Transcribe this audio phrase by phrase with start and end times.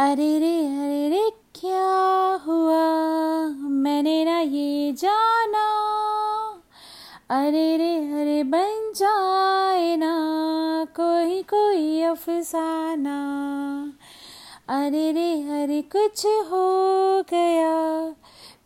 [0.00, 2.84] अरे रे अरे रे, क्या हुआ?
[3.68, 5.64] मैंने ना ये जाना।
[7.30, 10.14] अरे रे, अरे बन जाए ना,
[10.96, 13.18] कोई कोई अफसाना।
[14.68, 18.10] अरे रे, अरे कुछ हो गया,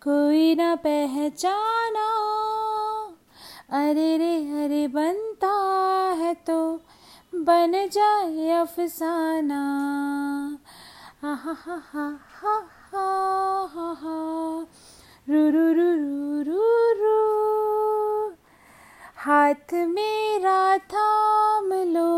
[0.05, 2.09] कोई ना पहचाना।
[3.71, 5.53] अरे रे, अरे बनता
[6.19, 6.81] है तो
[7.35, 9.65] बन जाए अफसाना।
[11.25, 12.03] हा हा हा हा
[12.41, 12.55] हा
[12.93, 13.05] हा
[13.75, 14.17] हा हा
[19.17, 22.11] हाथ मेरा थाम लो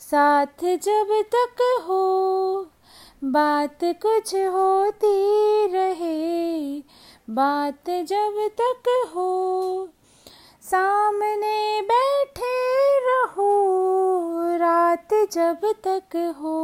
[0.00, 2.04] साथ जब तक हो
[3.24, 5.16] बात कुछ होती
[5.66, 6.80] रहे
[7.30, 9.30] बात जब तक हो
[10.62, 12.54] सामने बैठे
[13.08, 13.50] रहो
[14.56, 16.58] रात जब तक हो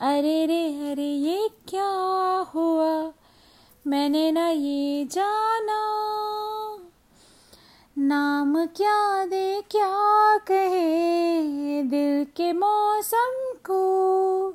[0.00, 3.12] अरे रे, अरे ये क्या हुआ?
[3.86, 5.96] मैंने ना ये जाना।
[7.98, 11.82] नाम क्या दे, क्या कहे?
[11.82, 14.50] दिल के मौसम को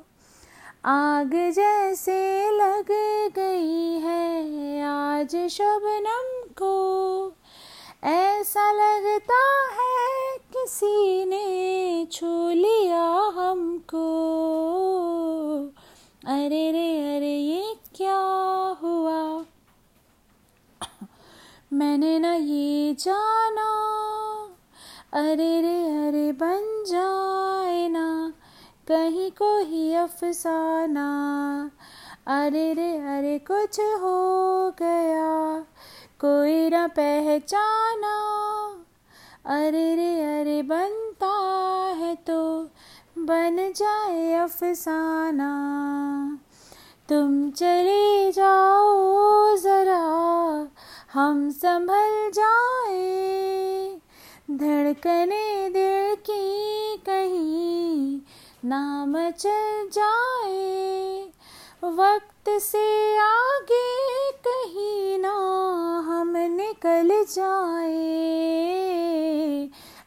[0.84, 2.92] आग जैसे लग
[3.36, 7.32] गई है। आज शबनम को
[8.04, 14.71] ऐसा लगता है किसी ने छू लिया हमको।
[16.42, 18.16] अरे रे, अरे ये क्या
[18.82, 19.44] हुआ?
[21.72, 23.66] मैंने ना ये जाना।
[25.12, 28.32] अरे रे, अरे बन जाए ना,
[28.88, 31.06] कहीं को ही अफसाना।
[32.26, 35.60] अरे रे, अरे कुछ हो गया,
[36.20, 38.16] कोई ना पहचाना।
[39.44, 41.32] अरे रे, अरे बनता
[41.96, 42.68] है तो
[43.32, 45.50] बन जाए अफसाना।
[47.08, 50.02] तुम चले जाओ ज़रा,
[51.12, 53.96] हम संभल जाए।
[54.50, 58.20] धड़कने दिल की कहीं
[58.64, 61.28] नाम चल जाए।
[61.84, 65.36] वक्त से आगे कहीं ना
[66.06, 68.12] हम निकल जाए।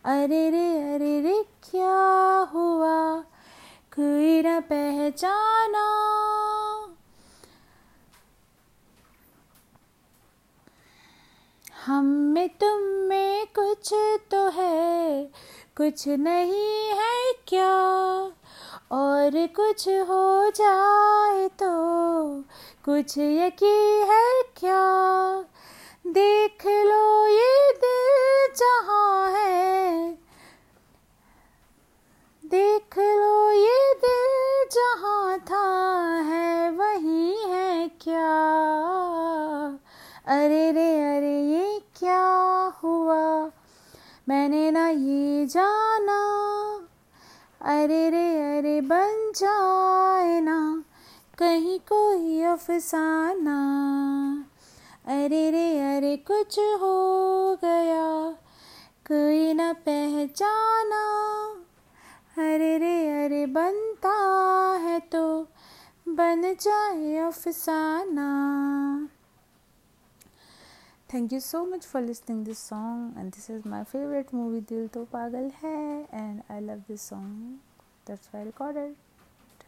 [0.05, 2.04] अरे रे अरे रे, क्या
[4.59, 5.85] पहचाना।
[11.85, 13.89] हम में तुम में कुछ
[14.31, 15.25] तो है,
[15.77, 17.75] कुछ नहीं है क्या?
[18.91, 21.72] और कुछ हो जाए तो
[22.85, 24.83] कुछ यकी है क्या?
[26.07, 29.64] देख लो ये दिल जहाँ है
[44.29, 46.21] मैंने ना ये जाना।
[47.61, 50.83] अरे रे, अरे बन जाए ना।
[51.37, 53.59] कहीं कोई अफसाना।
[55.05, 58.31] अरे रे, अरे कुछ हो गया।
[59.11, 61.01] कोई न पहचाना।
[62.37, 64.13] अरे रे, अरे बनता
[64.81, 65.47] है तो
[66.07, 68.31] बन जाए अफसाना।
[71.07, 73.13] Thank you so much for listening this song.
[73.17, 76.05] And this is my favorite movie dil to pagal hai.
[76.11, 77.59] And i love this song.
[78.05, 78.95] That's why i recorded